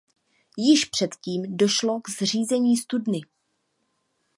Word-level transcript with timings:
Již 0.57 0.85
předtím 0.85 1.57
došlo 1.57 2.01
k 2.01 2.09
zřízení 2.09 2.77
studny. 2.77 3.21